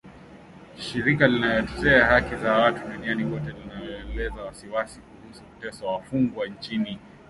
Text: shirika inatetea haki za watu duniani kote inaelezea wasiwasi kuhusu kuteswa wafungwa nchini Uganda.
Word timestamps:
shirika 0.77 1.27
inatetea 1.27 2.05
haki 2.05 2.35
za 2.35 2.53
watu 2.57 2.87
duniani 2.87 3.23
kote 3.31 3.55
inaelezea 3.63 4.43
wasiwasi 4.45 4.99
kuhusu 4.99 5.43
kuteswa 5.43 5.91
wafungwa 5.93 6.47
nchini 6.47 6.85
Uganda. 6.85 7.01